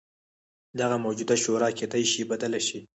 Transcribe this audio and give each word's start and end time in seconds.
دغه 0.79 0.95
موجوده 1.05 1.35
شورا 1.43 1.69
کېدای 1.79 2.03
شي 2.11 2.21
بدله 2.31 2.59
شي. 2.67 2.77